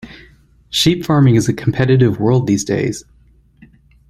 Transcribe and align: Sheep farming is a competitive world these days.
Sheep 0.71 1.05
farming 1.05 1.35
is 1.35 1.47
a 1.47 1.53
competitive 1.53 2.19
world 2.19 2.47
these 2.47 2.63
days. 2.63 3.03